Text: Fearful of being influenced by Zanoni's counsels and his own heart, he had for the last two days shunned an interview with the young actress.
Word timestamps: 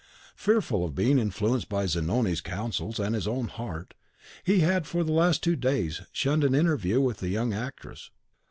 Fearful 0.35 0.83
of 0.83 0.95
being 0.95 1.19
influenced 1.19 1.69
by 1.69 1.85
Zanoni's 1.85 2.41
counsels 2.41 2.99
and 2.99 3.13
his 3.13 3.27
own 3.27 3.49
heart, 3.49 3.93
he 4.43 4.61
had 4.61 4.87
for 4.87 5.03
the 5.03 5.11
last 5.13 5.43
two 5.43 5.55
days 5.55 6.01
shunned 6.11 6.43
an 6.43 6.55
interview 6.55 6.99
with 6.99 7.17
the 7.17 7.29
young 7.29 7.53
actress. 7.53 8.09